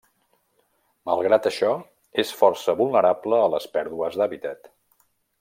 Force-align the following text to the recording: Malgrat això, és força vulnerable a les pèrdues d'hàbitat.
Malgrat 1.09 1.49
això, 1.49 1.69
és 2.23 2.31
força 2.39 2.75
vulnerable 2.81 3.43
a 3.43 3.53
les 3.57 3.69
pèrdues 3.77 4.19
d'hàbitat. 4.23 4.73